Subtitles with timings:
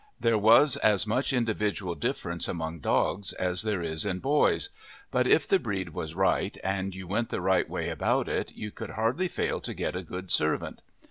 [0.19, 4.69] There was as much individual difference among dogs as there is in boys;
[5.11, 8.71] but if the breed was right, and you went the right way about it, you
[8.71, 10.81] could hardly fail to get a good servant.